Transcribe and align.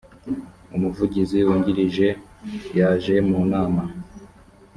umuvugizi 0.75 1.37
wungirije 1.47 2.07
yajemunama. 2.77 3.83